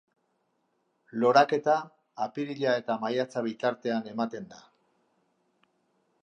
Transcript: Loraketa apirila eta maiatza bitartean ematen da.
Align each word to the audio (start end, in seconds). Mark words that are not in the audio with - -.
Loraketa 1.23 1.75
apirila 2.27 2.73
eta 2.81 2.97
maiatza 3.05 3.45
bitartean 3.49 4.09
ematen 4.15 4.49
da. 4.55 4.63